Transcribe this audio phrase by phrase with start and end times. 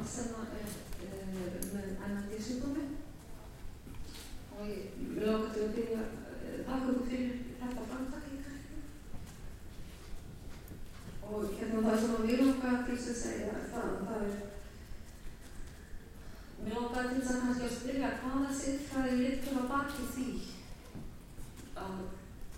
[0.00, 0.68] mann sem er
[1.04, 2.84] uh, með ennandi sjúkdómi
[4.56, 8.80] og ég vil láta til að byrja uh, þakka ykkur fyrir þetta framtak í kærinu.
[11.30, 14.38] Og hérna það sem að mér langar til þess að segja það, það er
[16.60, 20.26] Mér langar til þess að kannski að spyrja hvaða siðfræði litur að baki því
[21.80, 21.94] að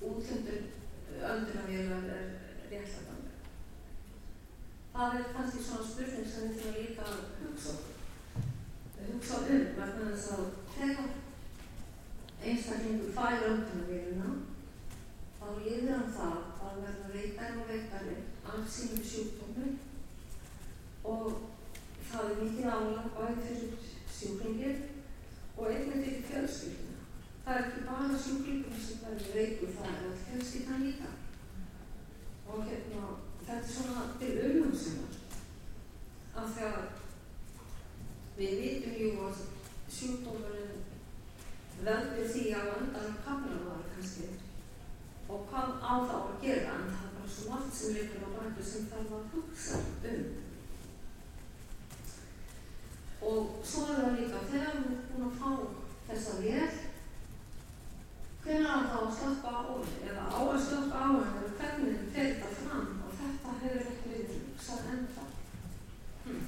[0.03, 0.65] útlöndun
[1.33, 2.25] öndunarvélar er
[2.71, 3.33] réttlætanlega.
[4.95, 7.75] Það er kannski svona spurning sem við þurfum líka að hugsa,
[9.13, 10.43] hugsa um vegna þess að
[10.75, 11.11] þegar
[12.43, 14.35] einstaklingur fær öndunarvélina
[15.39, 19.73] þá líður hann það að verða veikar og veikari af sínum sjúkdómum
[21.15, 21.27] og
[22.11, 24.77] það er mikið álag bæði fyrir sjúklingir
[25.57, 27.01] og einnig fyrir fjölskyldina.
[27.45, 31.11] Það er ekki bara sjúklingum sem verður veikur, það er alltaf fjölskyldan líka.
[32.53, 33.09] Og hérna,
[33.41, 35.19] þetta er svona til umhengsunar.
[36.33, 37.03] Af því að
[38.37, 39.43] við vitum jú að
[39.93, 40.79] sjúkdómurinn
[41.83, 44.31] veldur því að vandan kamra var kannski
[45.33, 48.29] og hvað á þá að gera en það er bara svo margt sem leikur á
[48.37, 50.25] bæku sem þarf að hugsa um.
[53.33, 55.51] Og svo er það líka, þegar við erum búin að fá
[56.09, 56.81] þessa vél,
[58.43, 59.63] hvernig á það að slappa á
[60.09, 64.13] eða á að slappa á henni, eða hvernig fer þetta fram, og þetta hefur ekki
[64.13, 65.29] verið hugsað ennþá.
[66.27, 66.43] Hm.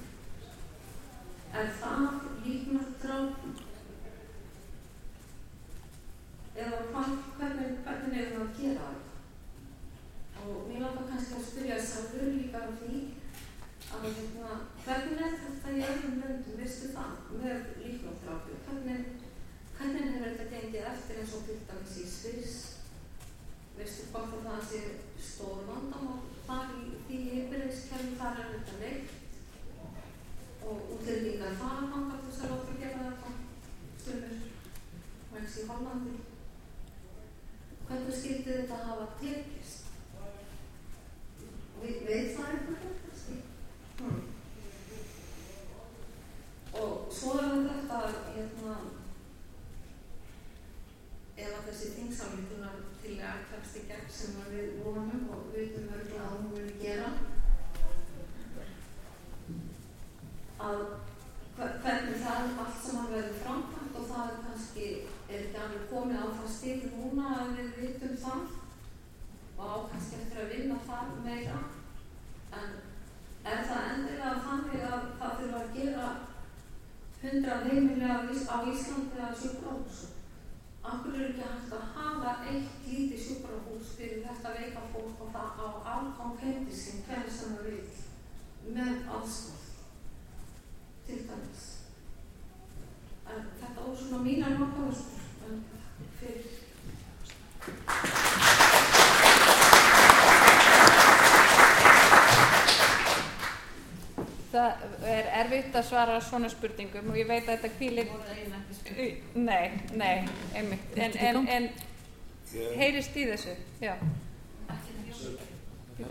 [1.55, 2.05] Er það
[2.45, 3.57] líknar drápum?
[6.55, 9.13] Eða hvað, hvernig, hvernig er það að gera þetta?
[10.45, 12.99] Og mér langar kannski að spyrja sjálfur líka á því,
[13.95, 14.51] að hérna,
[14.85, 17.11] hvernig er þetta í öðrum löndum, veistu það,
[17.41, 19.01] með líknóttrápi, hvernig,
[19.77, 22.55] hvernig er þetta gengið eftir eins og til dæmis í Sviss,
[23.75, 24.81] veistu hvort að það sé
[25.29, 29.21] stór vandamál þar í því yfirreyskerfi þar er þetta leikt
[30.65, 33.29] og útlendingar fara þangað til þess að láta gera þetta
[34.01, 34.37] stumur,
[35.25, 36.15] og eins í Hollandi.
[37.85, 39.91] Hvernig skildi þetta hafa tekist?
[41.81, 43.01] Vi, veit það einhvern veginn?
[43.99, 44.23] Hmm.
[46.81, 47.99] Og svo er þetta
[48.35, 48.73] hérna,
[51.37, 56.27] ef að þessi þingsálingunar til að takst í gegn sem við vonum og vitum örgulega
[56.27, 57.09] að hún vil gera.
[60.65, 60.83] Að
[61.57, 64.87] hvernig það allt saman verður framkvæmt og það er kannski,
[65.29, 68.45] er ekki alveg komið á það stíl núna að við vitum það.
[69.57, 71.59] Og á kannski eftir að vinna það meira.
[72.55, 72.73] En
[73.51, 76.09] er það endilega þannig að það þurfa að gera
[77.25, 80.03] hundra heimilega á Íslandi að sjúkrahús?
[80.85, 83.21] Akkur er ekki hægt að hafa eitt lítið
[83.85, 88.73] sjúkrahús fyrir þetta veika fólk og það á algang heimdi sín hvernig sem það vil
[88.73, 89.63] með aðstof
[91.05, 91.65] til dæmis.
[93.29, 95.63] En þetta voru svona mínar nokkaðustur en
[96.19, 96.63] fyrir
[104.55, 108.07] Það er erfitt að svara svona spurningum og ég veit að þetta kvílir
[109.35, 110.93] Nei, nei, einmitt.
[110.95, 111.67] En, en, en
[112.53, 113.95] heyrist í þessu Já.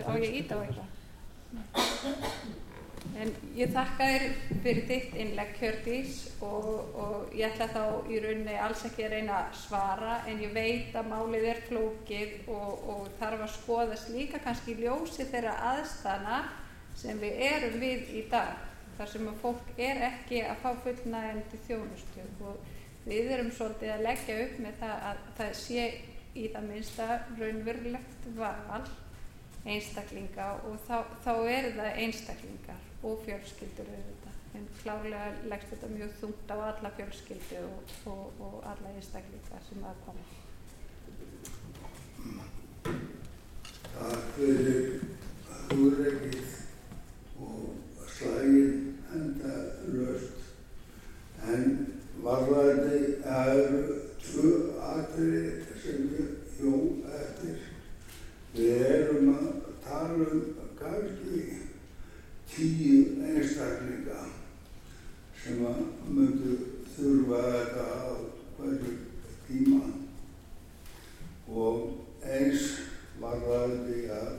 [0.08, 0.90] Á ég ít á eitthvað.
[3.14, 4.22] En ég þakka þér
[4.64, 9.36] fyrir þitt innlegg Hjördís og, og ég ætla þá í rauninni alls ekki að reyna
[9.44, 14.40] að svara en ég veit að málið er flókið og, og þarf að skoðast líka
[14.42, 16.40] kannski ljósi þeirra aðstana
[16.98, 18.56] sem við erum við í dag
[18.96, 22.26] þar sem að fólk er ekki að fá fullnægandi þjónustu.
[22.48, 22.74] Og
[23.04, 25.86] við erum svolítið að leggja upp með það að það sé
[26.34, 27.08] í það minnsta
[27.38, 28.84] raunverulegt val
[29.64, 34.40] einstaklinga og þá, þá er það einstaklingar og fjölskyldur auðvitað.
[34.54, 39.86] En klárlega leggst þetta mjög þungt á alla fjölskyldu og, og, og alla einstaklinga sem
[39.88, 40.26] að koma.
[43.94, 45.00] Takk fyrir
[45.70, 46.52] hugreikið
[47.40, 49.54] og slægin enda
[49.94, 50.34] löst
[51.54, 51.64] en
[52.24, 54.52] varðandi það eru tvö
[54.90, 56.28] atriði sem ég
[56.60, 56.74] jó
[57.20, 57.58] eftir.
[58.54, 59.48] Við erum að
[59.84, 60.44] tala um
[60.78, 61.40] kannski
[62.48, 64.22] tíu einstaklinga
[65.42, 66.56] sem að myndu
[66.94, 68.08] þurfa þetta á
[68.56, 68.94] hverju
[69.48, 69.82] tíma.
[71.52, 71.82] Og
[72.24, 72.70] eins
[73.20, 74.30] varðandi að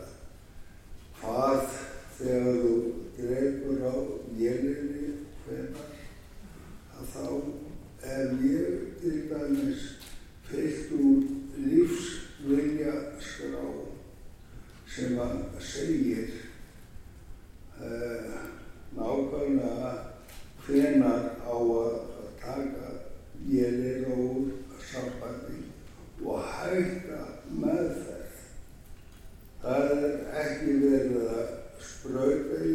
[1.20, 1.78] hvað
[2.18, 2.74] þegar þú
[3.20, 3.96] dreipur á
[4.40, 5.14] vélinni
[5.44, 5.94] hvenar
[6.96, 7.28] að þá
[8.16, 9.86] er ég til dæmis
[10.56, 11.24] heilt úr
[11.66, 13.64] lífsvilja skrá
[14.96, 16.30] sem að segir
[17.80, 18.36] uh,
[18.96, 19.94] nákvæmlega
[20.66, 21.98] hvenar á að
[22.42, 22.94] taka
[23.46, 24.54] gelir úr
[24.92, 25.62] sambandi
[26.24, 27.22] og hætta
[27.52, 28.46] með þess.
[29.62, 30.16] Það er
[30.46, 31.52] ekki verið að
[31.90, 32.75] spröyta í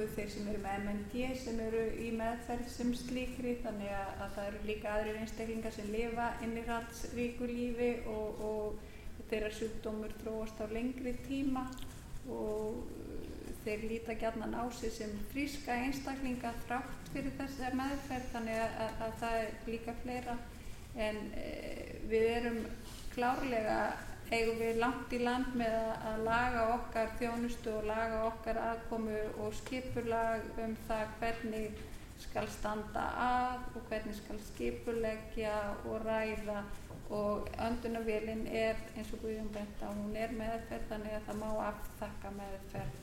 [0.00, 4.30] engungu þeir sem eru með MND sem eru í meðferð sem slíkri þannig að, að
[4.36, 10.66] það eru líka aðrir einstaklingar sem lifa innihaldsríku lífi og, og þeirra sjúkdómur þróast á
[10.72, 11.66] lengri tíma
[12.30, 12.80] og
[13.64, 19.18] þeir líta gætnan á sig sem fríska einstaklinga þrátt fyrir þessar meðferð þannig að, að
[19.20, 20.36] það er líka fleira.
[20.96, 21.50] En e,
[22.10, 22.62] við erum
[23.12, 23.82] klárlega
[24.30, 29.56] eigum við langt í land með að, laga okkar þjónustu og laga okkar aðkomu og
[29.58, 31.80] skipurlag um það hvernig
[32.20, 35.56] skal standa að og hvernig skal skipuleggja
[35.88, 36.62] og ræða
[37.10, 41.48] og öndunavélinn er eins og Guðjón bent að hún er meðferð þannig að það má
[41.66, 42.98] aftakka meðferð.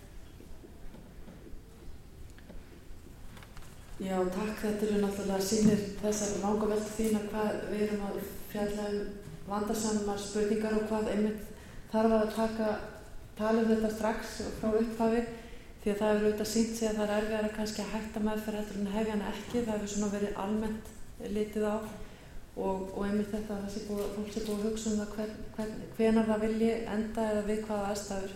[3.98, 4.60] Já, takk.
[4.62, 8.20] Þetta eru náttúrulega sínir þessar vanga veldu þín að hvað við erum að
[8.52, 9.17] fjalla um
[9.48, 11.52] vandarsamar spurningar og hvað einmitt
[11.92, 12.72] þarf að taka
[13.38, 15.22] tala um þetta strax frá upphafi
[15.84, 18.24] því að það hefur auðvitað sínt sig að það er erfiðar að kannski að hætta
[18.26, 20.92] meðferð eftir en hefja hana ekki, það hefur svona verið almennt
[21.38, 21.76] litið á
[22.58, 26.30] og, og einmitt þetta að fólk sé búið að hugsa um það hven, hven, hvenar
[26.32, 28.36] það vilji enda eða við hvaða aðstæður.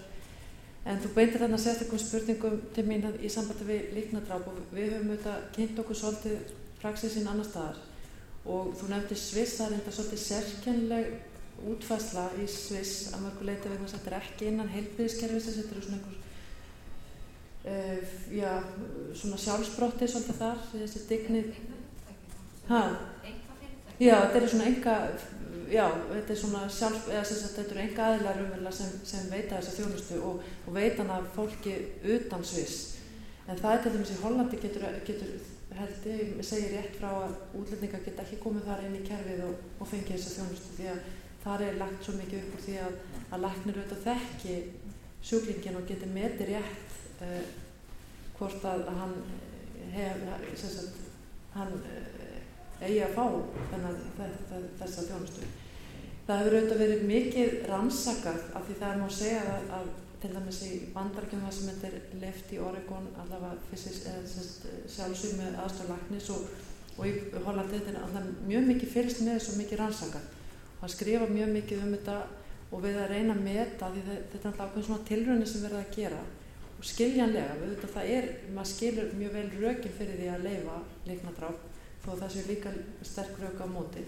[0.81, 5.11] En þú beintir þarna sérstaklega spurningum til mín í sambandi við líknadráp og við höfum
[5.11, 7.81] auðvitað kynnt okkur svolítið praxisinn annar staðar
[8.45, 11.11] og þú nefndir Sviss, það er enda svolítið sérkennleg
[11.71, 15.83] útfæsla í Sviss að mörgu leita vegna að þetta er ekki innan heilbíðiskerfis þetta eru
[15.85, 16.17] svona einhver
[17.65, 18.51] uh, já,
[19.21, 21.53] svona sjálfsbrotti svolítið þar, þessi dignið
[22.71, 22.81] hæ?
[24.01, 24.95] Já, þetta eru svona enga
[25.71, 29.59] já, þetta er svona sjálf eða sem sagt, þetta eru enga aðilar sem, sem veita
[29.59, 31.75] þessa þjónustu og, og veitan af fólki
[32.15, 32.97] utan Sviss.
[33.49, 35.31] En það er til dæmis í Hollandi getur, getur
[35.81, 39.65] held ég segir rétt frá að útlendingar geta ekki komið þar inn í kerfið og,
[39.79, 41.01] og fengið þessa þjónustu því að
[41.41, 42.97] þar er lagt svo mikið upp úr því að,
[43.31, 44.57] að læknir auðvitað þekki
[45.21, 47.41] sjúklingin og getur metið rétt uh,
[48.37, 49.15] hvort að hann
[49.93, 50.21] hef,
[50.61, 51.01] sagt,
[51.55, 52.21] hann uh,
[52.81, 53.25] eigi að fá
[54.79, 55.49] þessa þjónustu.
[56.25, 60.33] Það hefur auðvitað verið mikið rannsakað af því það er má segja að, að til
[60.35, 66.43] dæmis í bandarkjum það sem er left í Oregon allavega sjálfsög með aðstoflagnis og,
[66.97, 70.29] og í Hollandi þetta er allavega mjög mikið fyrst með þessu mikið rannsakað.
[70.75, 72.19] Og hann skrifa mjög mikið um þetta
[72.71, 75.81] og við að reyna að meta því þetta er alltaf ákveðin svona tilröðin sem verða
[75.81, 76.21] að gera.
[76.77, 80.45] Og skiljanlega, við veitum að það er maður skilur mjög vel rökin fyrir því að
[80.47, 80.77] leifa
[81.09, 81.67] leiknadráp
[82.01, 82.71] þó það sé líka
[83.05, 84.05] sterk rök á móti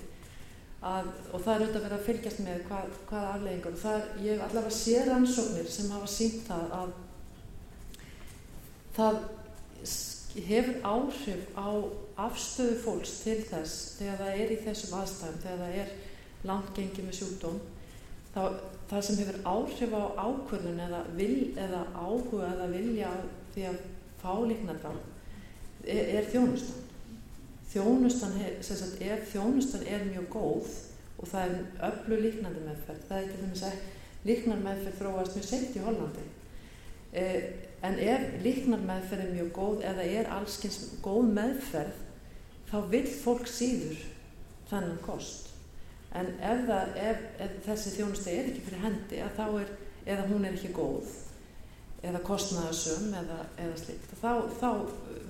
[0.83, 3.99] Að, og það er auðvitað að vera að fylgjast með hvað, hvað afleggingar og það
[3.99, 6.89] er, ég hef allavega séð rannsóknir sem hafa sínt það að
[8.97, 9.19] það
[10.49, 11.69] hefur áhrif á
[12.25, 15.95] afstöðu fólks til þess þegar það er í þessum aðstæðum, þegar það er
[16.49, 17.63] langt gengið með sjúkdóm.
[18.33, 18.41] Þá
[18.89, 21.01] það sem hefur áhrif á ákvörðun eða,
[21.63, 23.11] eða áhuga eða vilja
[23.53, 23.77] því að
[24.21, 24.99] fá líknardrám
[25.83, 26.82] er, er þjónustan
[27.73, 30.71] þjónustan, sagt, ef þjónustan er mjög góð
[31.17, 33.83] og það er öllu líknandi meðferð, það er til dæmis að
[34.27, 36.25] líknar meðferð þróast mjög sent í Hollandi.
[37.13, 37.39] Eh,
[37.85, 42.01] en ef líknar meðferð er mjög góð eða er allskins góð meðferð
[42.71, 43.99] þá vil fólk síður
[44.69, 45.51] þannan kost.
[46.13, 49.71] En ef, það, ef, ef þessi þjónusta er ekki fyrir hendi er,
[50.05, 51.09] eða hún er ekki góð
[52.03, 54.69] eða kostnaðasum eða, eða slikt þá, þá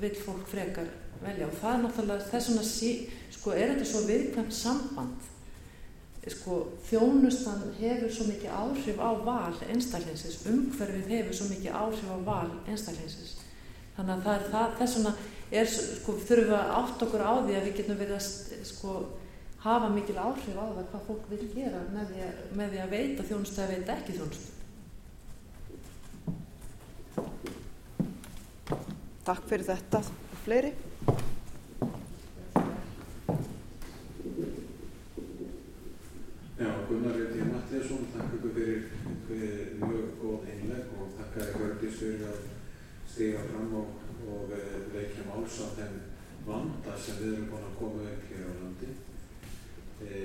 [0.01, 0.89] vil fólk frekar
[1.27, 2.91] velja og það er náttúrulega þess vegna sí,
[3.33, 5.29] sko er þetta svo viðkvæmt samband
[6.31, 12.17] sko þjónustan hefur svo mikið áhrif á val einstaklingsins, umhverfið hefur svo mikið áhrif á
[12.23, 13.33] val einstaklingsins
[13.97, 15.13] þannig að það er það, þess vegna
[15.53, 18.25] er sko þurfum við að átt okkur á því að við getum verið að
[18.69, 18.93] sko
[19.63, 22.93] hafa mikil áhrif á það hvað fólk vil gera með því að, með því að
[22.95, 24.49] veita þjónustu eða veita ekki þjónustu.
[29.23, 30.73] Takk fyrir þetta og fleiri.
[36.59, 38.83] Já, Gunnar Rétti Mattiasson, þakka ykkur fyrir,
[39.27, 42.39] fyrir mjög góð einleg og þakka ykkur Hjördís fyrir að
[43.11, 43.87] stiga fram og,
[44.31, 44.53] og
[44.93, 45.97] veikja máls á þeim
[46.47, 48.91] vanda sem við erum búin að koma upp hér á landi.
[50.03, 50.21] E,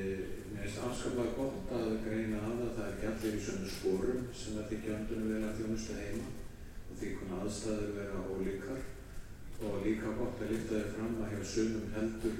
[0.52, 4.60] mér finnst afskaplega gott að greina að það, er ekki allir í sömu spórum sem
[4.62, 6.30] að þykja öndunum vel að þjónustu heima
[6.88, 8.80] og því konar aðstæður vera ólíkar
[9.66, 12.36] og líka gott að lifta þér fram að hjá sumum heldur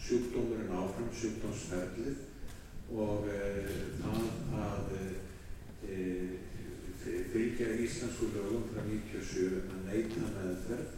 [0.00, 2.20] sjúkdómurinn áfram, sjúkdómsferðlið
[2.94, 3.40] og e,
[4.00, 4.22] það
[4.60, 4.94] að
[5.90, 5.98] e,
[7.32, 10.96] fylgja íslensku lögum frá 97 að neyta meðferð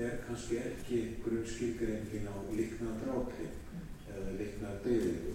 [0.00, 3.48] er kannski ekki grunnskilgreyngin á líkna drápi
[4.08, 5.34] eða líkna deyðingu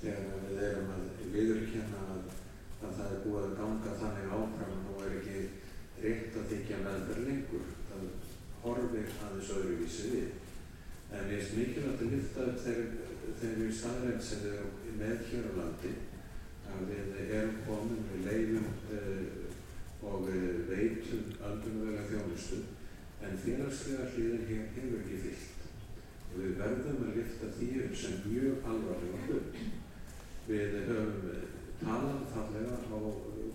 [0.00, 2.30] þegar við erum að viðurkenna að,
[2.86, 5.42] að það er búið að ganga þannig áfram og nú er ekki
[6.04, 7.68] rétt að þykja meðferð lengur.
[7.68, 7.77] það
[8.62, 10.30] horfir aðeins öðruvísi við.
[11.08, 15.46] En ég er mikilvægt að lyfta upp þegar við staðrænt sem við erum með hér
[15.48, 15.92] á landi.
[16.68, 18.66] Að við erum komin við leifum
[18.98, 19.48] uh,
[20.08, 22.58] og við veitum öndunvega þjónustu
[23.26, 25.64] en félagslega hlýðin hér hefur ekki fyllt
[26.28, 29.62] og við verðum að lyfta því upp sem mjög alvarlega hlut.
[30.48, 31.46] Við höfum
[31.80, 32.98] talað fallega á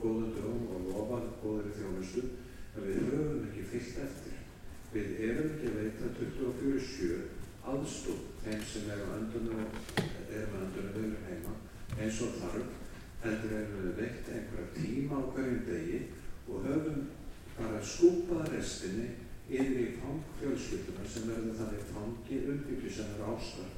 [0.01, 2.23] góðum dögum og lofað góðri þjónustu
[2.73, 4.42] en við höfum ekki fyllt eftir
[4.93, 7.19] við erum ekki að veita 24-7
[7.73, 9.67] aðstóð þeim sem er með öndunum
[10.93, 11.53] vilja heima
[11.97, 12.79] eins og þarf
[13.23, 15.99] heldur erum við veitt einhverja tíma á hverjum degi
[16.47, 17.05] og höfum
[17.57, 19.09] bara skúpað restinni
[19.49, 23.71] yfir í fangfjölskylduna sem verður þannig fangi umbyggju sem eru ástar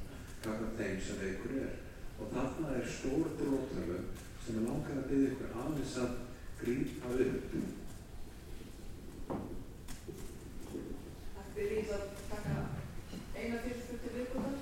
[0.44, 1.74] kakar þeim sem einhver er.
[2.16, 4.06] Og þarna er stór drótlöfum
[4.44, 6.14] sem er langar að byggja ykkur aðeins að
[6.60, 7.56] grípa upp
[11.56, 12.54] Takk fyrir að taka
[13.32, 14.56] eina fyrirspurt til viðbúðar,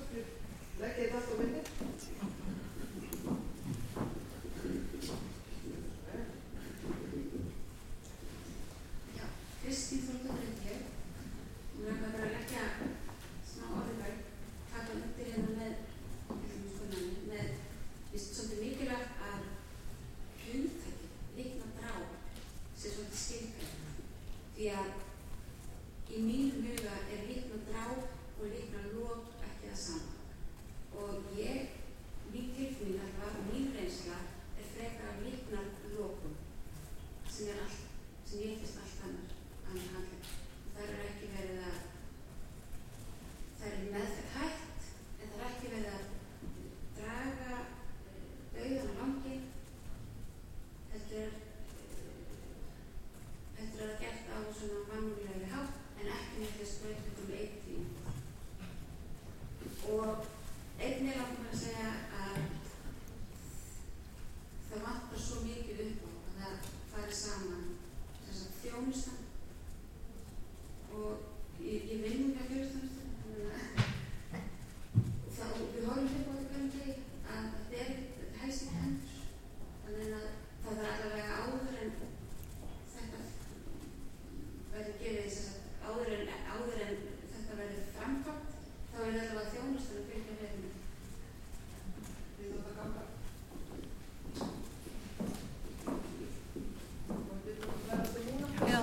[0.79, 1.61] leggja þetta allt á myndi.
[9.17, 9.25] Já,
[9.65, 10.87] Kristín Þórður Reykjavík.
[11.75, 12.63] Hún er bara að leggja
[13.51, 14.15] smá orðingar,
[14.71, 15.73] taka undir hérna með,
[16.29, 17.47] skoðanir, með,
[18.13, 19.41] vist svolítið mikilvægt að
[20.45, 21.11] hugtæki,
[21.41, 21.93] líkna drá,
[22.71, 23.83] sé svolítið skilgrænt.
[24.55, 24.89] Því að
[26.15, 30.13] í mínum huga er líkna drá og líkna lók ekki það sama.
[30.95, 31.73] Og ég,
[32.31, 34.17] mín tilfinning alltaf, mín reynsla
[34.55, 36.35] er frekar af líknar lókum
[37.27, 37.81] sem er allt,
[38.29, 39.33] sem ég finnst allt annar,
[39.67, 40.29] annar handleg.
[40.75, 41.79] Það er ekki verið að,
[43.59, 44.79] það er meðferð hægt,
[45.19, 46.05] en það er ekki verið að
[46.99, 47.55] draga
[48.55, 49.37] dauðan á langi,
[50.93, 51.31] þetta er,
[53.57, 57.91] þetta er að gert á svona mannúlega hátt, en ekki með þess breytum eittíðin.
[59.85, 60.15] Og
[60.79, 62.37] einnig langar mér að segja að
[64.69, 66.55] það vantar svo mikið upp á að það
[66.91, 67.65] fari saman
[68.25, 69.21] þess að þjónustan
[70.99, 71.11] og
[71.63, 73.61] ég, ég vinn með fjölstjónustan þannig að
[75.37, 76.93] það, við horfum upp á þetta hverjum degi
[77.35, 77.91] að þetta er
[78.41, 79.15] helst ekki hendur
[79.85, 80.27] þannig að
[80.65, 81.91] það er allavega áður en
[82.95, 83.19] þetta
[84.73, 86.95] verður gefið þess að áður en, áður en
[87.31, 88.51] þetta verður framkvæmt
[88.91, 90.73] þá er allavega þjónustan að fylgja með með
[92.39, 93.03] við þótt að ganga
[98.65, 98.79] Já.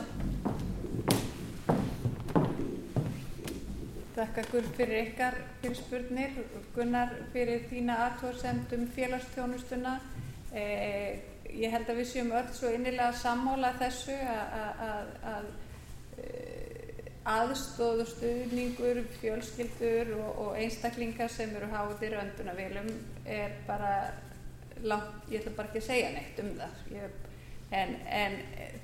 [4.22, 6.34] Þakka Gull fyrir ykkar fyrir spurnir,
[6.76, 9.94] Gunnar fyrir þína aðtóðsend um félagsþjónustuna.
[10.54, 11.16] Eh,
[11.50, 15.48] ég held að við séum öll svo innilega sammála þessu að,
[16.22, 17.00] eh,
[17.32, 22.92] aðstóðu stuðningur, fjölskyldur og, og einstaklingar sem eru háðir öndunavélum
[23.26, 24.12] er bara
[24.82, 26.78] langt, ég ætla bara ekki að segja neitt um það.
[26.94, 27.18] Ég,
[27.80, 28.78] en, en eh,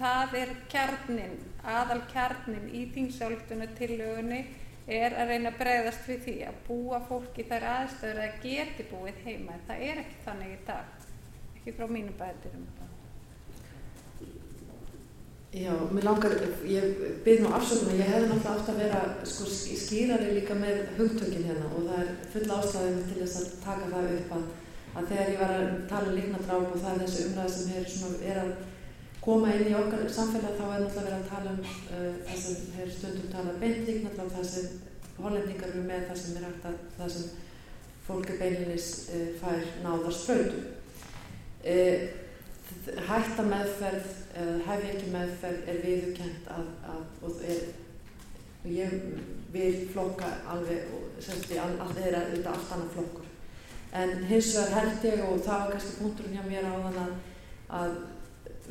[0.00, 4.42] það er kjarnin, aðal kjarnin í þingsálugtunatillögunni
[4.86, 9.20] er að reyna að bregðast við því að búa fólki þær aðstöður að geti búið
[9.26, 11.04] heima en það er ekki þannig í dag
[11.56, 12.70] ekki frá mínu bæðurum
[15.52, 16.32] Já, mér langar,
[16.64, 21.44] ég byrð nú afsökunar, ég hefði náttúrulega átt að vera sko, skýrari líka með hugtökin
[21.44, 24.46] hérna og það er full ástæðum til þess að taka það upp að,
[24.94, 27.84] að þegar ég var að tala um líknadráp og það er þessi umræð sem er,
[27.92, 28.54] svona, er að
[29.22, 32.62] koma inn í okkar samfélag þá er náttúrulega verið að tala um uh, það sem
[32.76, 34.72] hefur stundum talað beint líknadráp, það sem
[35.22, 37.28] hollendingar eru með, það sem er hægt að, það sem
[38.08, 40.64] fólk er beilinnis uh, fær náðar spröytu.
[41.62, 42.08] Uh,
[43.06, 44.06] hætta meðferð,
[44.64, 47.58] hef ég ekki meðferð, er viðurkent að, að, og er,
[48.72, 48.94] ég
[49.52, 50.88] vil flokka alveg,
[51.20, 53.28] semst ég, allt er auðvitað allt annað flokkur.
[54.00, 57.14] En hins vegar held ég, og það var kannski punkturinn hjá mér á þann
[57.82, 58.00] að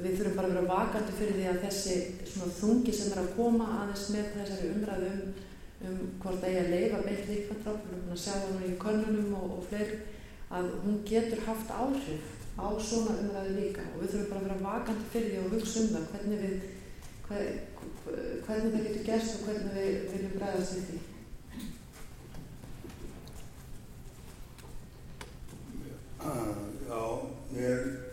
[0.03, 1.95] við þurfum bara að vera vakandi fyrir því að þessi
[2.31, 5.31] svona þungi sem er að koma aðeins með þessari umræðu um,
[5.89, 9.31] um hvort að ég að leifa beitt líkvandrátt, við erum að sjá það í konunum
[9.39, 9.99] og, og fleiri,
[10.51, 12.25] að hún getur haft áhrif
[12.59, 15.85] á svona umræðu líka og við þurfum bara að vera vakandi fyrir því og hugsa
[15.85, 16.55] um það hvernig við,
[17.29, 17.47] hver,
[18.45, 21.01] hvernig það getur gerst og hvernig við viljum bregðast við því.
[26.21, 27.03] Já,
[27.49, 28.10] mér finnst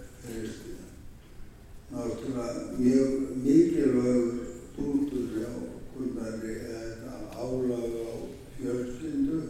[2.39, 3.11] náttúrulega mjög
[3.43, 4.35] mikilvægur
[4.77, 5.51] punktur hjá
[5.95, 8.13] Gunnari þetta álag á
[8.59, 9.41] fjölskyndu.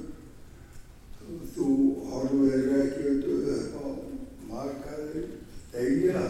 [1.54, 1.66] Þú
[2.08, 3.86] horfir ekkert upp á
[4.48, 5.24] markaði
[5.76, 6.22] eiga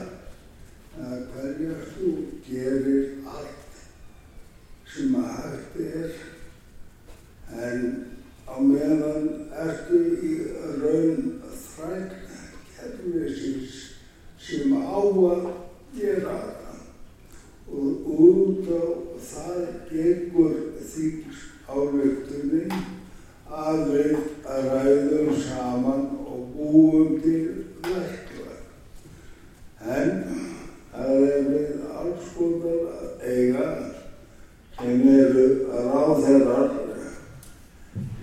[0.99, 2.11] að hverja þú
[2.49, 3.79] gerir allt
[4.91, 6.11] sem að hægt er
[7.69, 7.87] en
[8.51, 10.35] á meðan ertu í
[10.83, 11.23] raun
[11.63, 12.19] þræk
[12.75, 13.79] kerfisins
[14.43, 15.47] sem á að
[15.95, 16.59] gera það
[17.69, 18.85] og út á
[19.31, 20.55] það gengur
[20.93, 22.73] þýks álöktunin
[23.49, 28.63] að við ræðum saman og búum til verklag.
[29.85, 30.13] En
[30.93, 33.69] það er við alls konar að eiga
[34.79, 35.47] sem eru
[35.89, 36.77] ráðherrar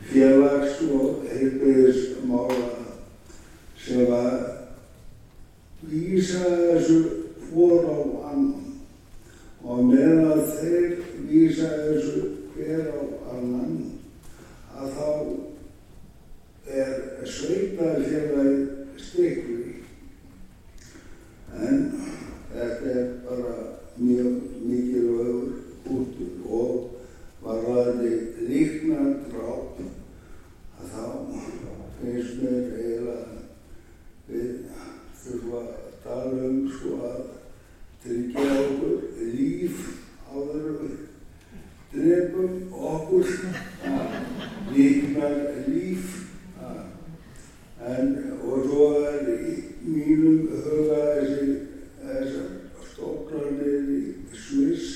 [0.10, 2.70] félags- og heilbyrðismála
[3.86, 4.34] sem að
[5.86, 7.26] vísa þessu
[7.56, 7.98] hvor á
[8.32, 8.82] annan
[9.76, 10.94] og meðan þeir
[11.28, 12.22] vísa þessu
[12.54, 13.02] hver á
[13.34, 13.74] annan
[14.72, 15.10] að þá
[16.66, 16.94] er
[17.28, 19.74] sveitafélagi stikli
[21.60, 21.84] en
[22.54, 23.56] þetta er bara
[24.00, 25.52] mjög mikilvægur
[25.98, 26.74] útur og
[27.44, 28.14] varðandi
[28.48, 29.84] líknar dráp
[30.80, 31.06] að þá
[32.00, 33.44] finnst mér eiginlega
[34.32, 34.54] við
[35.26, 37.26] þurfa að tala um sko að
[38.06, 38.98] tryggja okkur
[39.36, 39.78] líf
[40.30, 40.98] áður en við
[41.94, 43.32] drefum okkur
[44.76, 46.12] líknar líf
[47.86, 48.12] en
[48.46, 51.58] og svo er í mínum huga þessi
[52.04, 52.54] þessar
[52.92, 54.02] stofnarnir í
[54.38, 54.92] Sviss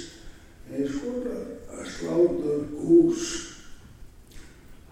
[0.70, 3.30] eins og að slátur hús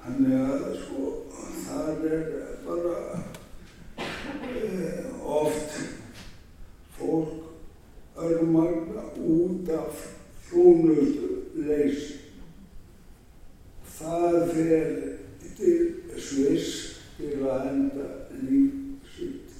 [0.01, 1.09] þannig að sko
[1.67, 2.29] það er
[2.65, 2.97] bara
[4.01, 5.05] eh,
[5.37, 5.77] oft
[6.97, 7.47] fólk
[8.17, 10.05] örmagna út af
[10.49, 11.29] þjónustu
[11.67, 12.15] leysi
[13.97, 14.95] það fer
[15.57, 15.77] til
[16.17, 16.71] Sviss
[17.17, 18.07] til að enda
[18.41, 19.53] líf sitt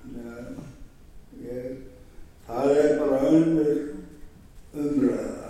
[0.00, 1.76] þannig að ég
[2.48, 3.78] það er bara önnur
[4.76, 5.46] umræða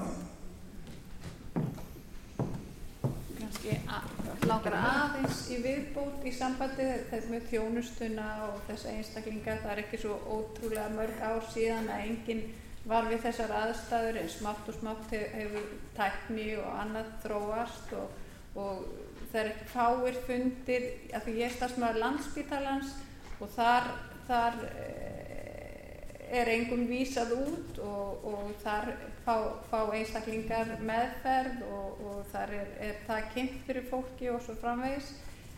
[3.96, 9.57] að- langar aðeins í viðbót í sambandi þetta með þjónustuna og þessa einstaklinga.
[9.62, 12.44] Það er ekki svo ótrúlega mörg ár síðan að enginn
[12.87, 18.11] var við þessar aðstæður en smátt og smátt hef- hefur tækni og annað þróast og,
[18.55, 18.85] og
[19.33, 20.87] það er ekki fáir fundir.
[21.12, 22.94] Af því ég er stafsmæður landsbítalans
[23.40, 23.90] og þar,
[24.29, 28.92] þar eh, er engum vísað út og, og þar
[29.27, 29.37] fá,
[29.71, 35.12] fá einstaklingar meðferð og, og þar er, er það kynnt fyrir fólki og svo framvegis.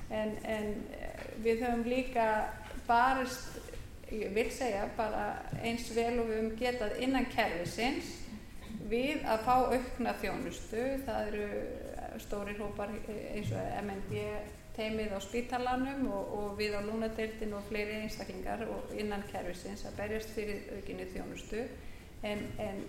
[0.09, 2.29] En, en eh, við höfum líka
[2.89, 3.59] barist,
[4.09, 5.27] ég vil segja bara
[5.61, 8.15] eins vel og við höfum getað innan kerfisins
[8.89, 11.49] við að fá aukna þjónustu, það eru
[12.23, 14.23] stóri hópar eins og MND
[14.79, 19.99] teimið á spítalanum og, og við á lúnadeildin og fleiri einstaklingar og innan kerfisins að
[19.99, 21.67] berjast fyrir aukinni þjónustu.
[22.27, 22.81] En, en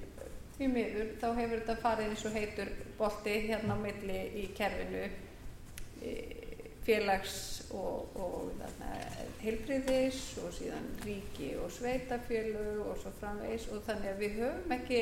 [0.60, 5.06] því miður þá hefur þetta farið eins og heitur bolti hérna á milli í kerfinu
[6.84, 7.36] félags
[7.76, 8.52] og, og
[9.40, 13.70] heilbriðis og síðan ríki og sveitafélög og svo framvegis.
[13.72, 15.02] Og þannig að við höfum ekki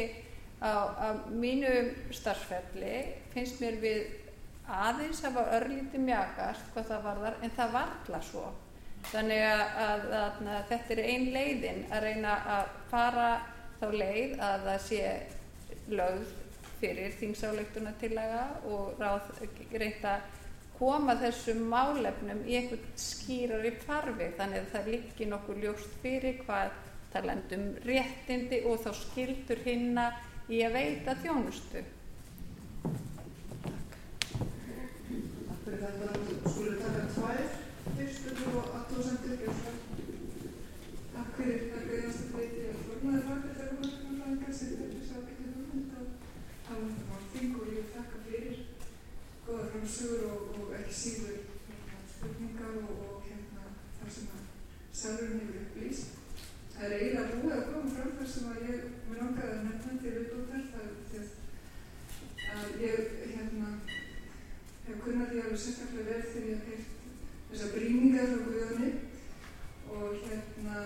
[0.62, 1.74] á, á mínu
[2.14, 2.94] starfsferli
[3.34, 4.06] finnst mér við
[4.68, 8.46] aðeins hafa örlítið mjagast hvað það varðar en það varla svo.
[9.08, 13.30] Þannig að, að, að, að þetta er ein leiðin að reyna að fara
[13.78, 15.02] þá leið að það sé
[15.92, 16.34] lögð
[16.82, 19.32] fyrir þingsáleiktunatillaga og ráð
[19.74, 20.20] reynda
[20.78, 26.76] koma þessum málefnum í einhvern skýrari farfi þannig að það líki nokkuð ljóst fyrir hvað
[27.14, 30.12] talendum réttindi og þá skildur hinna
[30.54, 31.82] í að veita þjónustu.
[35.48, 36.12] Takk fyrir þetta.
[36.46, 37.48] Skulum taka tvær
[38.98, 39.78] aðstóðsendur Björnsson.
[41.16, 45.92] Takk fyrir það greiðast að breyti að formaði faglega húnarfræðingar sem þetta sá ekki hugmynd
[45.98, 46.08] að
[46.68, 48.58] tala um þetta á þing og ég vil þakka fyrir
[49.98, 53.64] framsögur og, og ekki síður hérna, spurningar og, og hérna,
[54.00, 54.44] það sem að
[55.00, 56.08] Sælurinn hefur upplýst.
[56.74, 59.92] Það er eiginlega búið að koma fram þar sem að ég mér langaði að nefna
[60.04, 60.54] til það
[61.18, 61.28] er
[62.58, 62.98] að ég
[63.34, 63.70] hérna
[64.88, 66.90] hef kunnað því alveg sérstaklega vel þegar ég hef heilt
[67.50, 68.90] þessar brýningar frá Guðjóni
[69.98, 70.78] og hérna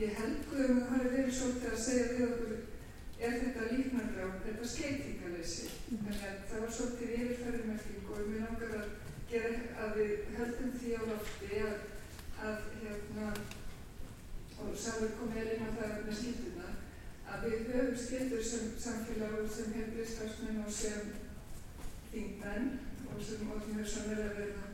[0.00, 2.73] ég held Guðjón að það hafi verið svolítið að segja við okkur
[3.24, 8.88] er þetta líknargrá, þetta skeitingalessi þannig að það var svolítið yfirferðmerking og mér langar að
[9.30, 11.84] gera að við höldum því á lofti að,
[12.44, 13.28] að hérna
[14.64, 16.70] og Sálur kom vel inn á það með skilduna
[17.32, 21.10] að við höfum skildur sem samfélag og sem hefðlistarsmenn og sem
[22.12, 22.70] þingmenn
[23.08, 24.70] og sem okkur mjög samverða verða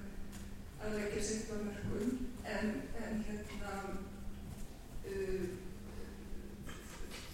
[0.81, 2.13] að leggja sitt á mörgum
[2.57, 3.75] en, en hérna
[5.07, 5.60] uh,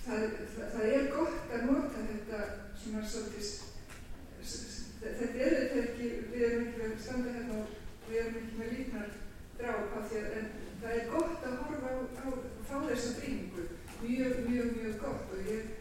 [0.07, 2.43] það, það, það er gott að nota þetta
[2.83, 3.65] svona svolítið
[5.07, 7.73] þetta er þetta ekki við erum ekki að standa hérna og
[8.07, 9.11] við erum ekki með líknar
[9.57, 12.29] dráp af því að en það er gott að horfa á, á
[12.69, 13.67] fá þessa brýningu
[14.03, 15.75] mjög, mjög, mjög gott og ég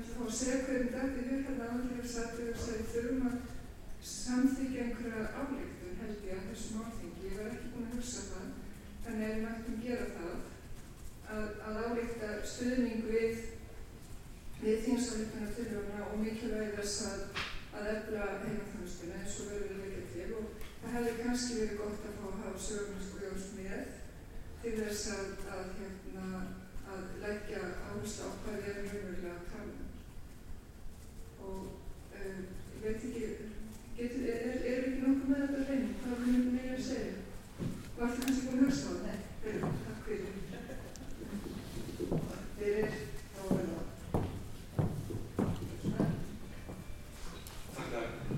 [0.00, 3.38] ætla að segja hverjum dætti hér hérna andlega sattu og segi þurfum að
[4.10, 8.46] samþykja einhverja álíktun held ég að þessum álþingi, ég var ekki búin að hugsa það
[9.04, 10.36] þannig að við mættum gera það
[11.30, 13.42] að, að álíkta stuðning við
[14.60, 17.20] við þingsáleikana tilhörna og mikilvæg þess að
[17.80, 20.30] að efla heimaþjónustuna eins og verður við leikja til.
[20.38, 23.92] Og það hefði kannski verið gott að fá að hafa sögurnarsku Jóns með
[24.62, 26.42] til þess að, að, hérna,
[26.94, 29.88] að leggja áherslu á hvað við erum raunverulega að tala um.
[31.46, 31.62] Og
[32.20, 32.44] um,
[32.74, 33.24] ég veit ekki
[33.96, 37.16] getur, er, er, er ekki nokkuð með þetta reynd hvað við myndum meira að segja?
[37.96, 39.26] Var það kannski búin að hugsa á það?
[39.40, 40.39] Nei, takk fyrir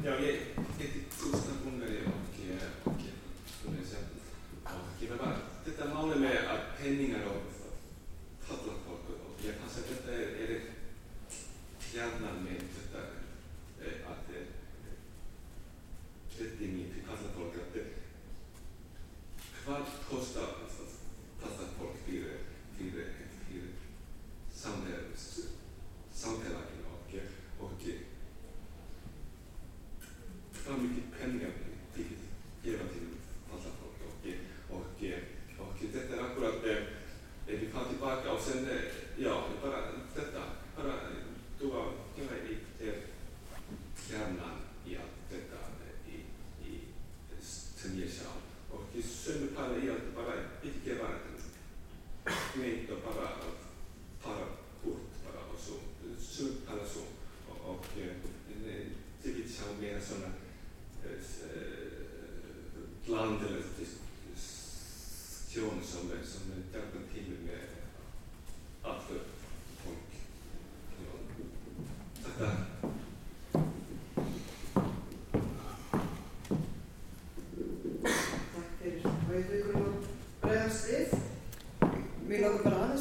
[0.03, 0.62] Não, e aí?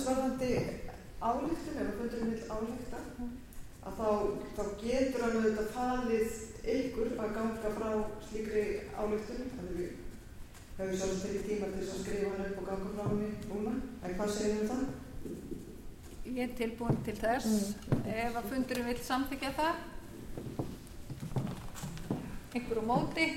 [0.02, 0.52] Lókur bara aðeins varðandi
[1.22, 3.00] álíktun, ef að fundurinn vil álíkta,
[3.82, 4.10] að þá,
[4.56, 6.32] þá getur hann auðvitað falið
[6.72, 7.92] ykkur að ganga frá
[8.28, 8.64] slíkri
[8.98, 9.52] álíktun.
[9.56, 9.92] Þannig við
[10.78, 13.74] höfum sjálfsagt ekki tíma til þess að skrifa hann upp og ganga frá henni núna.
[14.02, 14.84] En hvað segir þið um það?
[16.32, 17.48] Ég er tilbúin til þess.
[18.02, 19.76] Ef að fundurinn vil samþykja það.
[22.52, 23.28] Einhver á móti.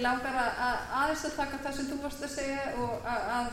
[0.00, 3.48] Mér langar að, að aðeins að taka það sem þú varst að segja og að,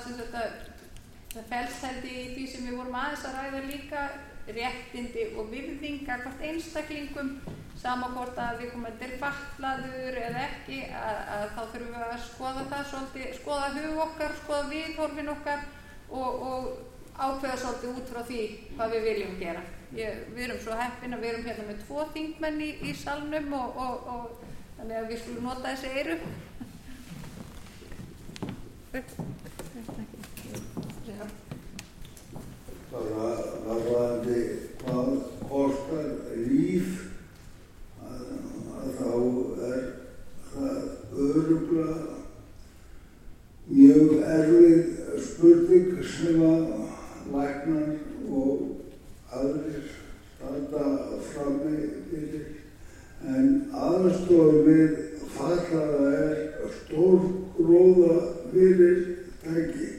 [1.49, 4.03] fælst held í því sem við vorum aðeins að ræða líka
[4.55, 7.33] réttindi og virðinga hvort einstaklingum
[7.81, 12.07] sama hvort að við komum að er fallaður eða ekki að, að þá þurfum við
[12.07, 15.69] að skoða það svolítið, skoða hug okkar, skoða viðhorfin okkar
[16.07, 16.73] og, og
[17.17, 18.43] ákveða svolítið út frá því
[18.77, 19.69] hvað við viljum gera.
[19.99, 23.57] Ég, við erum svo heppin að við erum hérna með tvo þingmenn í, í salnum
[23.59, 24.46] og, og, og
[24.77, 26.17] þannig að við skulum nota þessi eyru.
[32.91, 33.25] bara
[33.67, 34.41] varðandi
[34.81, 35.09] hvað
[35.49, 36.07] kostar
[36.47, 36.89] líf
[38.07, 39.11] að þá
[39.67, 39.83] er
[40.51, 40.79] það
[41.27, 41.89] örugla
[43.67, 44.81] mjög erfið
[45.27, 46.63] spurning sem að
[47.33, 47.89] læknar
[48.41, 49.91] og aðrir
[50.35, 50.85] standa
[51.33, 52.57] frammi fyrir
[53.25, 54.97] en aðstof við
[55.35, 57.23] fallaða er stór
[57.57, 58.17] gróða
[58.51, 59.89] fyrirtæki.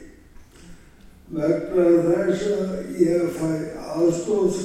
[1.29, 3.49] Vegna þess að ég fæ
[3.93, 4.61] aðstof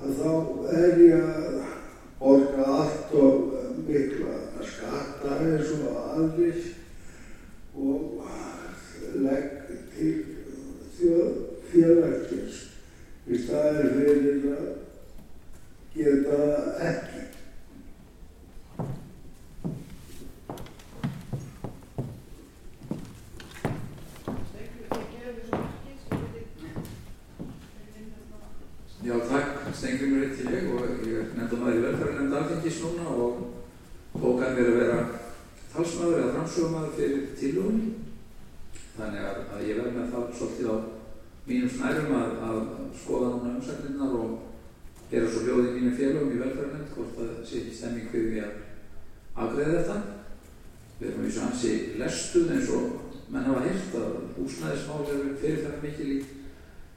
[0.00, 0.32] að þá
[0.72, 1.58] er ég að
[2.20, 3.56] borga allt og
[3.88, 4.38] mikla
[4.70, 6.62] skatta eins og aðrir
[7.76, 8.22] og
[9.20, 10.14] legg til
[10.96, 12.62] þjóðfélagsins
[13.30, 14.70] í staðir fyrir að
[15.94, 17.30] geta það ekki.
[29.00, 33.38] Já, takk, Stengrimur eitt til ég og ég er nefndamaður í velferðarnefnd alþingis núna og
[34.12, 34.98] tók að mér að vera
[35.72, 37.88] talsmaður eða framsögumæður fyrir tilhjóðunni.
[38.98, 40.76] Þannig að, að ég verð með það svolítið á
[41.48, 42.60] mínum snærum að, að
[43.00, 44.30] skoða núna umsækninnar og
[45.10, 48.54] gera svo hljóðið mínum félagum í velferðarnefnd hvort það sé ekki stemming fyrir því að
[49.46, 49.98] afgreða þetta.
[51.50, 56.18] Hansi lestuð eins og menn hafa hýrt að húsnæðismál eru fyrirferðar mikil í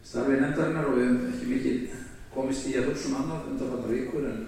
[0.06, 1.96] starfi nefndarinnar og við hefum ekki mikið
[2.36, 4.44] komist í að hugsa um annað undanfarnar vikur en,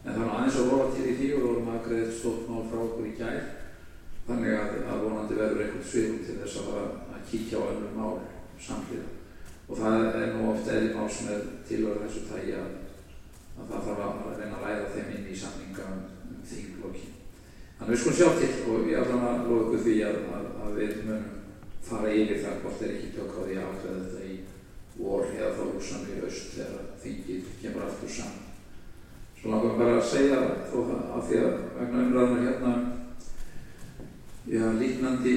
[0.00, 2.46] en það var aðeins að rofa til í því og við vorum að greið stótt
[2.48, 3.50] mál frá okkur í gær.
[4.24, 6.78] Þannig að, að vonandi verður eitthvað svigum til þess að,
[7.12, 8.14] að kíkja á önnum mál
[8.64, 9.12] samfélag
[9.64, 12.72] og það er nú oft eðli mál sem er tilvægur þessu tægi að,
[13.60, 16.02] að það þarf að reyna að læra þeim inn í samlinga um,
[16.32, 17.23] um
[17.78, 21.24] Þannig við skulum sjá til og ég ætla að loða ykkur því að við munum
[21.84, 24.36] fara yfir það hvort er ekki tjók á því að afgreða þetta í
[24.94, 28.44] vor eða þá hugsan í aust þegar þingið kemur aftur saman.
[29.40, 30.38] Svo langar við bara að segja
[30.70, 32.72] þó að því að vegna umræðunar hérna
[34.48, 35.34] já, líknandi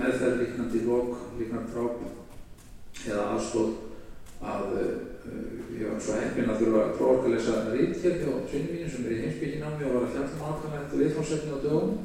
[0.00, 3.70] meðferð, líknandi lók, líknandi dráp eða aðstóð
[4.40, 4.66] að
[5.80, 8.90] ég var svo heppin að þurfa að prófa að lesa rít hér hjá sinni mínu
[8.90, 11.96] sem er í heimsbygginámi og var að fjalla nákvæmlega eftir viðfársefni á dögum.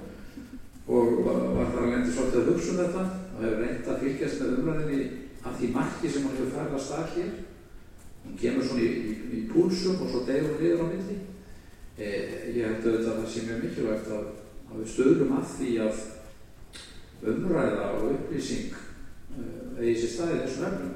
[0.85, 1.39] Og var,
[1.73, 3.03] þar að lendi svolítið að hugsa um þetta
[3.35, 5.05] og hefur reynd að fylgjast með umræðinni
[5.45, 7.31] af því marki sem hún hefur farið að stað hér.
[8.25, 11.17] Hún kemur svona í, í, í púlsum og svo degur hún niður á milli.
[11.95, 12.09] E,
[12.55, 14.29] ég held að það sé mjög mikilvægt að,
[14.69, 16.03] að við stöðlum að því að
[17.25, 20.93] umræða og upplýsing uh, eigi sér staði þessum efnum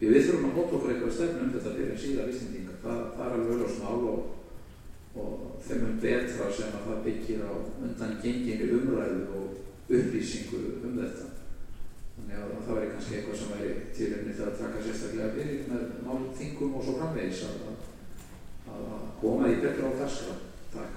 [0.00, 3.26] því við þurfum að hóta okkur eitthvað stefnum um þetta fyrir síðan vísendingar það, það
[3.26, 4.20] er alveg auðvitað mál og,
[5.20, 5.34] og
[5.66, 11.30] þeim er betra sem að það byggir á undan genginu umræðu og upplýsingu um þetta
[12.20, 15.84] Þannig að það væri kannski eitthvað sem væri tilhengni til að taka sérstaklega fyrir með
[16.04, 17.54] málþingum og svo framvegis að,
[18.74, 20.34] að, koma í betra á dagskrá.
[20.74, 20.94] Takk.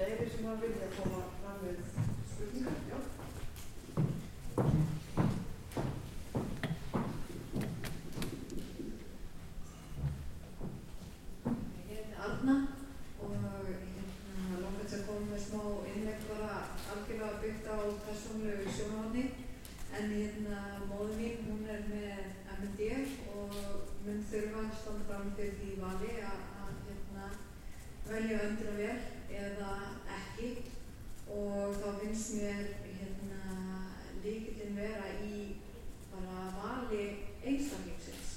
[0.00, 1.78] Leiri sem að vilja koma fram við
[2.32, 2.98] spurningar, já.
[11.86, 12.56] Ég heiti Arna
[13.20, 16.50] og hérna langar til að koma með smá innlegg bara
[16.92, 19.24] algjörlega byggt á persónulegu sjónarhóðni
[19.96, 20.60] en hérna
[20.90, 22.20] móður mín hún er með
[22.56, 22.90] MND
[23.32, 23.56] og
[24.04, 27.30] mun þurfa að standa fram fyrir því vali að, að hérna,
[28.10, 28.98] velja önduravél
[29.42, 29.72] eða
[30.20, 30.52] ekki
[31.32, 33.42] og þá finnst mér hérna
[34.22, 35.46] líkillin vera í
[36.12, 37.04] bara vali
[37.42, 38.36] einstaklingsins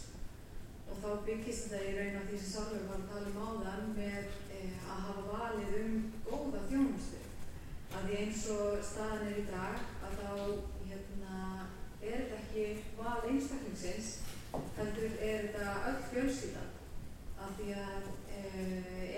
[0.89, 3.91] og þá byggist þetta í raun á því sem Sálfur var að tala um áðan
[3.97, 7.21] með e, að hafa valið um góða þjónustu.
[7.89, 10.31] Að því eins og staðan er í dag að þá
[10.89, 11.37] hérna,
[12.01, 12.65] er þetta ekki
[12.97, 14.11] val einstaklingsins,
[14.77, 16.75] heldur er þetta öll fjölskyldan.
[17.39, 18.39] Af því að e,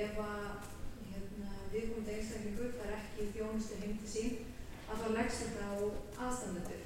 [0.03, 0.65] ef að
[1.07, 4.33] hérna, viðkomandi einstaklingur fær ekki þjónustu heim til sín,
[4.91, 5.75] að þá leggst þetta á
[6.25, 6.81] aðstandendur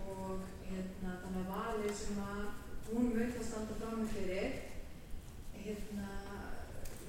[0.00, 2.46] og hérna, þannig að valið sem að
[2.88, 4.56] hún mun það standa fram með fyrir
[5.66, 6.08] hérna,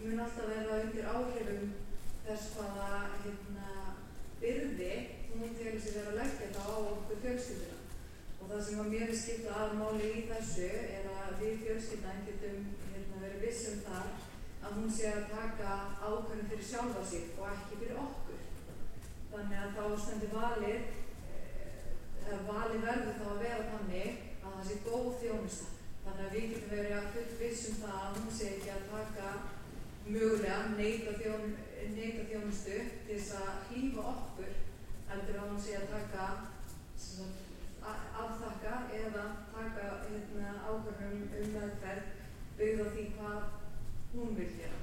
[0.01, 1.71] mun alltaf vera undir áhrifum
[2.25, 2.89] þess hvaða
[3.23, 3.77] hérna,
[4.41, 4.93] byrði
[5.31, 7.81] hún telur sér vera að leggja þá á okkur fjölskylduna
[8.41, 12.23] og það sem að mér er skipta að máli í þessu er að við fjölskyldan
[12.25, 14.07] getum hérna, verið vissum þar
[14.71, 18.37] að hún sé að taka ákveðin fyrir sjálfa sig og ekki fyrir okkur
[19.31, 20.85] þannig að þá stendur valið
[22.21, 25.67] eða valið verður þá að vera þannig að það sé góð þjónusta.
[26.05, 29.33] Þannig að við getum verið að full vissum það að hún sé ekki að taka
[30.07, 31.53] mögulega neita, þjón,
[32.31, 34.53] þjónustu til þess að hlýfa okkur
[35.11, 36.29] heldur að hún sé að taka
[37.01, 37.43] sagt,
[37.83, 42.15] afþakka eða taka hérna, ákvörðum um meðferð
[42.61, 43.60] byggð á því hvað
[44.13, 44.79] hún vil gera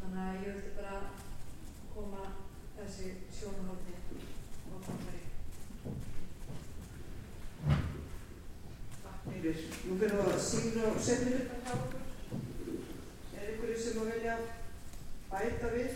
[0.00, 0.98] þannig að ég vilti bara
[1.94, 2.22] koma
[2.76, 3.94] þessi sjónahótti
[4.72, 5.30] og það fyrir
[9.02, 9.58] Takk fyrir.
[9.86, 12.02] Nú fyrir við að sína og setja þetta hjá okkur.
[13.38, 14.36] Er ykkur sem að vilja
[15.32, 15.88] bæta við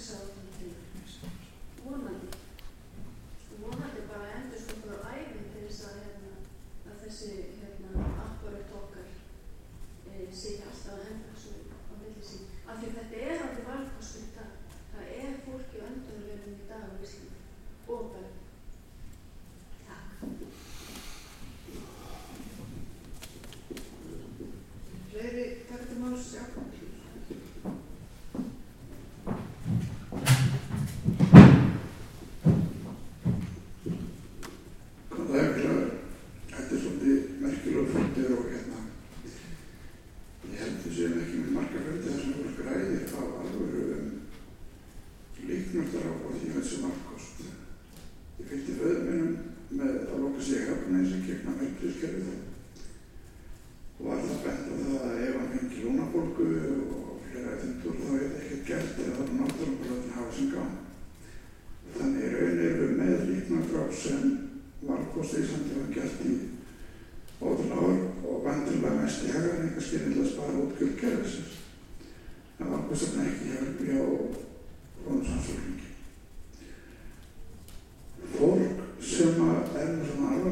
[0.00, 0.16] so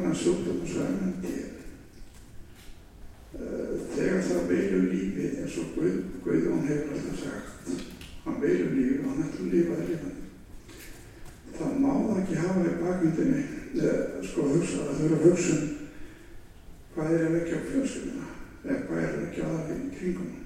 [0.09, 1.49] svona sjúkdóma svo annan er.
[3.39, 5.75] Eh, þegar það veilur lífið eins og
[6.23, 7.69] Guðjón hefur alltaf sagt,
[8.25, 10.25] hann veilur lífið og hann ætlur að lifa það lífandi.
[11.59, 13.43] Það má það ekki hafa í bakvöndinni,
[13.83, 15.77] eh, sko að hugsa, að þurfa að hugsa um
[16.93, 18.27] hvað er að vekja á fjölskylduna
[18.65, 20.38] eða hvað er að vekja aðeins í kringum.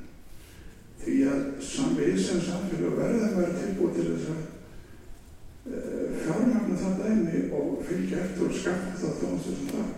[8.64, 9.92] skaffa þá þjónustu sem það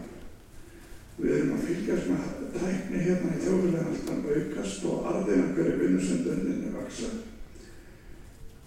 [1.16, 2.26] við erum að fylgjast með
[2.57, 7.13] tækni hérna í þjóðlega alltaf aukast og aðeina hverju vinnusendunni vaksa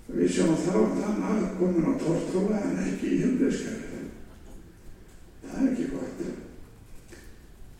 [0.09, 0.73] við sjáum þá
[1.03, 3.89] þann að komin á tortróla en ekki í himleiskæri
[5.49, 6.25] það er ekki gott.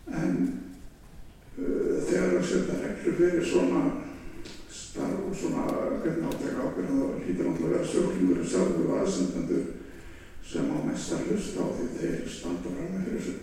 [0.09, 0.37] En
[1.59, 3.83] uh, þegar það setja reglur fyrir svona
[4.73, 5.65] starf og svona
[6.03, 9.68] hvernig átækja ábyrðan þá hýttir alltaf að vera söglingur og sjálfur og aðsendendur
[10.49, 13.35] sem á mest að hlusta á því þeir standa fram með þessu.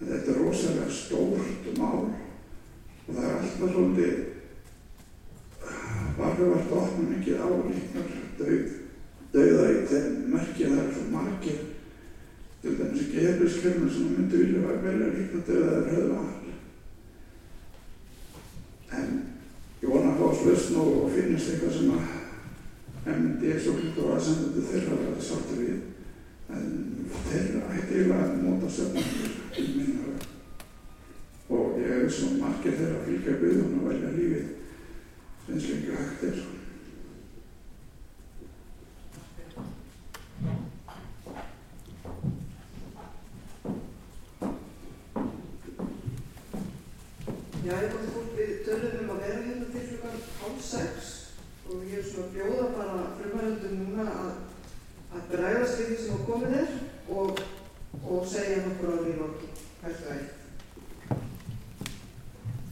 [0.00, 2.06] En þetta er rosalega stórt mál
[3.04, 4.16] og það er alltaf svolítið
[6.16, 8.08] varfjöfart ofnum ekki á líknar
[9.34, 11.62] dauða í þeim merkja það er svo margir
[12.62, 16.34] til dæmis ekki hefðisklefnum sem myndi vilja vera velja líknar dauða eða höfðu all.
[18.94, 19.08] En
[19.82, 22.23] ég vona að fá slust nú og finnist eitthvað sem að
[23.04, 25.80] MD er svo hlut og að senda þetta þeirra að vera sáttur við.
[26.54, 26.66] En
[27.28, 29.08] þeirra ætti eiginlega að móta söfnum
[29.60, 30.14] í minna
[31.54, 34.52] og ég er svo margir þeirra að fylgja byggðun og velja lífið.
[35.44, 36.44] Eins og ekki hægt er
[47.64, 51.12] Já, ég kom fólk við tölum um að vera hérna til klukkan hálf sex
[51.72, 54.32] og ég er svona að bjóða bara frumhærandum núna að,
[55.16, 56.74] að bregðast við því sem á komið er
[57.16, 57.40] og,
[58.04, 59.48] og segja nokkur á því lóki.
[59.84, 60.26] Hættu að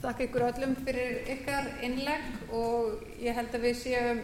[0.03, 4.21] Þakka ykkur öllum fyrir ykkar innlegg og ég held að við séum,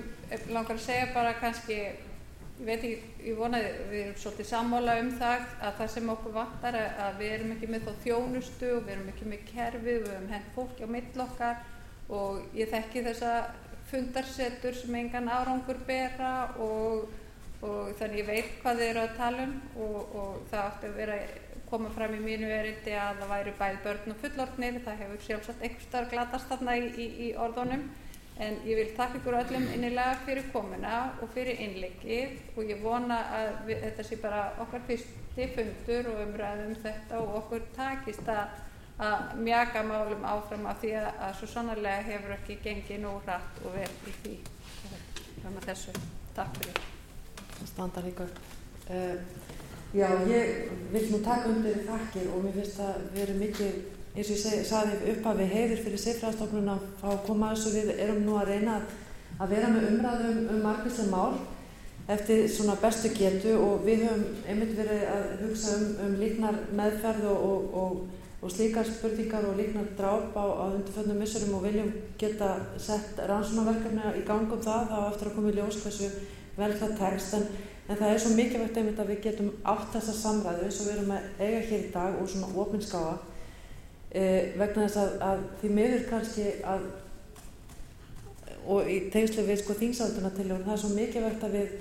[0.49, 5.11] langar að segja bara kannski, ég veit ekki, ég vonaði, við erum svolítið sammála um
[5.21, 8.95] það að það sem okkur vantar að við erum ekki með þá þjónustu og við
[8.95, 11.61] erum ekki með kerfi, við erum hent fólki á mill okkar
[12.09, 13.35] og ég þekki þessa
[13.91, 17.05] fundarsetur sem engan árangur bera og,
[17.61, 20.99] og þannig ég veit hvað þið eru að tala um og, og það átti að
[21.03, 21.21] vera
[21.71, 25.65] koma fram í mínu erindi að það væri bæð börn og fullorðnir, það hefur sjálfsagt
[25.65, 27.89] einhver starf glatast þarna í, í, í orðunum
[28.39, 33.19] en ég vil takka ykkur öllum innilega fyrir komuna og fyrir innleikið og ég vona
[33.35, 38.55] að við, þetta sé bara okkar fyrsti fundur og umræðum þetta og okkur takist að,
[39.03, 43.61] að mjaka málum áfram af því að, að svo sannarlega hefur ekki gengið nú hratt
[43.65, 44.39] og verið í því
[45.43, 45.99] fram að þessu.
[46.39, 46.83] Takk fyrir.
[47.67, 48.27] Standa líka.
[48.89, 49.58] Uh,
[49.95, 53.77] Já, ég vil nú taka undir þakkir og mér finnst að við erum mikið,
[54.13, 57.53] eins og ég seg, saði upp að við heiður fyrir sifræðstofnun að fá að koma
[57.55, 57.73] þessu.
[57.73, 58.75] Við erum nú að reyna
[59.39, 61.39] að vera með umræðum um margvíslega mál
[62.13, 67.25] eftir svona bestu getu og við höfum einmitt verið að hugsa um, um líknar meðferð
[67.33, 71.95] og, og, og, og slíkar spurningar og líknar dráp á, á undirföldnum missurum og viljum
[72.21, 76.13] geta sett rannsónaverkefni í gangum það, þá eftir að koma í ljós hversu
[76.59, 77.37] vel það tekst.
[77.39, 77.51] En
[77.89, 80.95] En það er svo mikilvægt einmitt að við getum átt þessa samræðu eins og við
[80.95, 83.15] erum að eiga hér í dag og svona ofinskáa
[84.13, 86.89] eh, vegna þess að, að því miður kannski að
[88.69, 91.77] og í tegslu við sko þingsálduna til og það er svo mikilvægt að við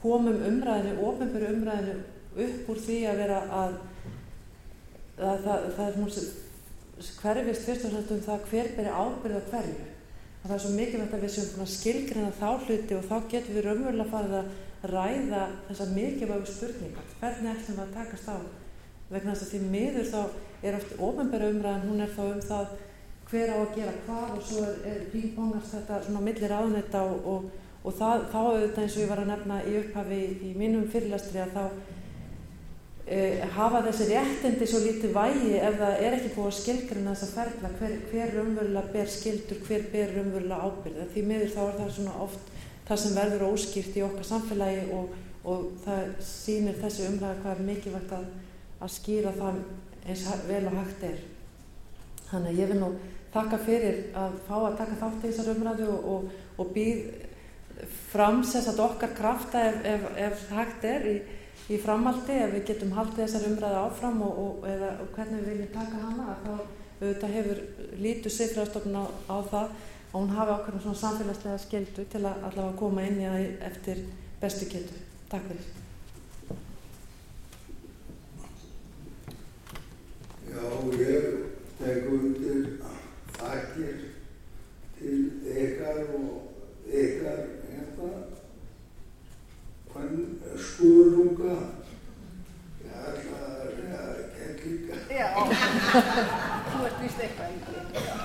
[0.00, 1.94] komum umræðinu, ofinböru umræðinu
[2.44, 3.76] upp úr því að vera að
[5.16, 6.32] það, það, það er múlsið
[7.20, 9.93] hverfist fyrst og fremst um það hver beri ábyrða hverju.
[10.44, 14.10] Það er svo mikilvægt að við séum skilgrina þá hluti og þá getum við raunverulega
[14.12, 17.06] farið að ræða þessar mikilvægu spurningar.
[17.20, 18.36] Hvernig ætlum við að takast á?
[19.08, 20.20] Vegna þess að því miður þá
[20.68, 22.74] er oft ofinbæra umræðan, hún er þá um það
[23.30, 27.48] hver á að gera hvað og svo er, pingpongast þetta svona millir áðnetta og, og,
[27.80, 31.40] og það, þá auðvitað eins og ég var að nefna í upphafi í mínum fyrirlastri
[31.40, 31.64] að þá
[33.06, 33.18] e,
[33.56, 37.72] hafa þessi réttindi svo lítið vægi ef það er ekki búið að skilgrina þessa ferla
[37.78, 41.04] hver, hver umverulega ber skildur, hver ber umverulega ábyrð.
[41.12, 42.52] Því miður þá er það svona oft
[42.88, 45.14] það sem verður óskýrt í okkar samfélagi og,
[45.48, 48.26] og það sýnir þessi umræða hvað er mikilvægt að,
[48.80, 49.60] að skýra það
[50.04, 51.22] eins vel og hægt er.
[52.28, 52.90] Þannig að ég vil nú
[53.34, 57.06] þakka fyrir að fá að taka þátt í þessar umræðu og, og, og býð
[58.12, 61.14] framsess að okkar krafta ef, ef, ef hægt er í,
[61.72, 66.00] í framaldi, ef við getum haldið þessar umræðu áfram og, eða hvernig við viljum taka
[66.02, 66.50] hana, þá
[67.00, 67.62] auðvitað hefur
[68.04, 69.70] lítu siðfræðstofn á, á það
[70.14, 74.04] og hún hafi okkur svona samfélagslega skildu til að allavega koma inn í það eftir
[74.42, 75.00] bestu getu.
[75.32, 75.72] Takk fyrir.
[80.52, 80.62] Já,
[81.00, 81.26] ég
[81.80, 82.60] tek undir
[83.34, 84.04] þakkir
[85.00, 85.18] til
[85.64, 87.42] ykkar og ykkar
[87.72, 88.33] hérna
[89.94, 90.18] hvern
[90.58, 91.56] skurunga
[92.84, 94.02] ég ætla að reyða
[94.34, 94.94] kettlíka.
[95.14, 95.28] Já,
[96.70, 97.48] þú ert vist eitthvað.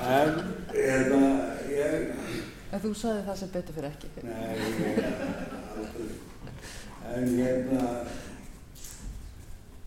[0.10, 0.30] En
[0.74, 1.24] hérna
[1.70, 1.94] ég...
[2.70, 4.08] En þú sagði það sem betur fyrir ekki.
[4.28, 5.00] Nei, ég
[5.78, 6.10] aldrei.
[7.10, 7.84] En hérna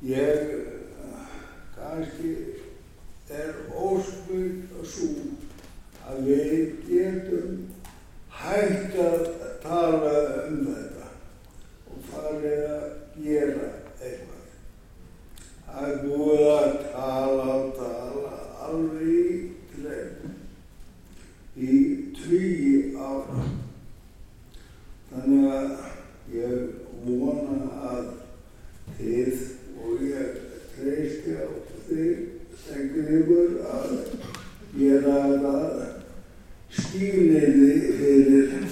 [0.03, 0.37] ég
[1.77, 2.33] kannski
[3.33, 5.09] er ósmund svo
[6.09, 7.53] að við getum
[8.43, 9.23] hægt að
[9.63, 10.11] tala
[10.49, 11.09] um þetta
[11.93, 12.89] og farið að
[13.23, 13.69] gera
[14.03, 14.51] eitthvað.
[15.69, 18.35] Það er búið að tala og tala
[18.67, 19.31] alveg í
[19.73, 20.23] glemt
[21.57, 21.81] í
[22.19, 23.47] tvíi ára.
[25.13, 25.73] Þannig að
[26.37, 26.55] ég
[27.07, 27.59] vona
[27.93, 28.13] að
[28.99, 29.49] þið
[29.83, 30.39] og ég
[30.77, 31.49] treysti á
[31.89, 32.33] þig
[34.83, 35.89] gera þetta
[36.73, 38.65] skýrniði fyrir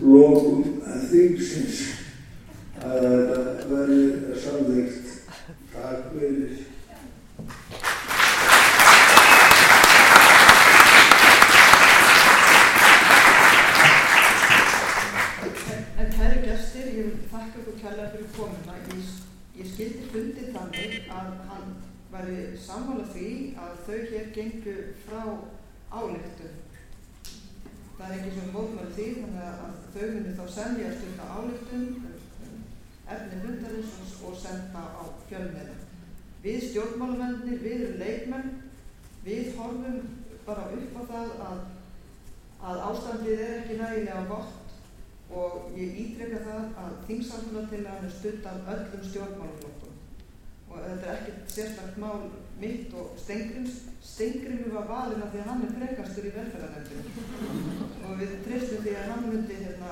[0.00, 0.62] lokum
[1.10, 1.80] þingsins
[2.80, 5.10] að þetta verði samþygt.
[5.74, 6.62] Takk fyrir.
[15.40, 18.80] En, en kæri gestir, ég vil þakka ykkur kærlega fyrir komuna.
[18.88, 19.14] Ég,
[19.60, 21.70] ég skildi fundið þannig að hann
[22.64, 23.30] sammála því
[23.60, 25.22] að þau hér gengu frá
[25.90, 26.58] álektum.
[27.98, 31.86] Það er ekki sem mótmæli því, þannig að þau muni þá semja stund á álektum,
[33.10, 35.76] efni hundarins og, senda á fjölmiðla.
[36.40, 38.50] Við stjórnmálamennir, við erum leikmenn,
[39.26, 40.00] við horfum
[40.46, 41.60] bara upp á það að,
[42.70, 44.56] að ástandið er ekki nægilega gott
[45.30, 49.98] og ég ítreka það að þingsamfélagtillagan er stutt af öllum stjórnmálaflokkum
[50.70, 52.24] og þetta er ekkert sérstakt mál
[52.60, 58.14] mitt og Stengrims Stengrimur var valinn af því að hann er frekastur í velferðarnefndinu og
[58.20, 59.90] við treystum því að hann myndi hérna,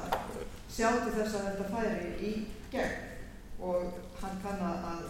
[0.73, 2.33] sjá til þess að þetta færi í
[2.73, 3.07] gegn.
[3.59, 5.09] Og hann kann að,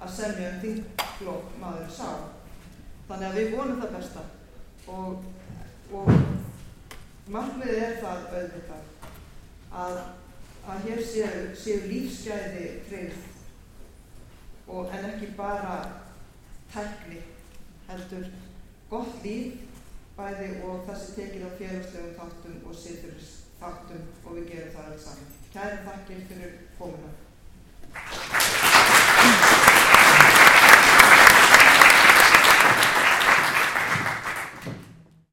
[0.00, 2.08] að semja um þingflokk maður sá.
[3.08, 4.24] Þannig að við vonum það besta.
[4.92, 5.24] Og,
[5.92, 6.12] og
[7.32, 9.08] markmiðið er það auðvitað
[9.82, 9.98] að,
[10.72, 13.28] að hér séu, séu lífsgæði tryggð.
[14.72, 15.76] Og en ekki bara
[16.72, 17.20] tækni
[17.88, 18.24] heldur
[18.90, 19.52] gott líf
[20.16, 23.16] bæði og þessi tekið á fjárhundslegum þáttum og sýður
[23.60, 25.28] þáttum og við gerum það alls saman.
[25.52, 27.10] Kæri þakkir fyrir komuna.